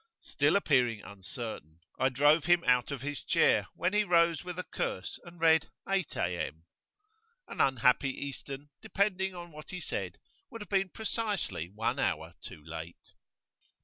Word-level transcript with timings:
Still 0.23 0.55
appearing 0.55 1.03
uncertain, 1.03 1.79
I 1.99 2.09
drove 2.09 2.45
him 2.45 2.63
out 2.63 2.89
of 2.89 3.03
his 3.03 3.23
chair, 3.23 3.67
when 3.75 3.93
he 3.93 4.03
rose 4.03 4.43
with 4.43 4.57
a 4.57 4.63
curse 4.63 5.19
and 5.23 5.39
read 5.39 5.69
8 5.87 6.15
A.M. 6.15 6.65
An 7.47 7.61
unhappy 7.61 8.09
Eastern, 8.09 8.71
depending 8.81 9.33
upon 9.33 9.51
what 9.51 9.69
he 9.69 9.79
said, 9.79 10.17
would 10.49 10.61
have 10.61 10.69
been 10.69 10.89
precisely 10.89 11.69
one 11.69 11.99
hour 11.99 12.33
too 12.41 12.63
late. 12.65 13.11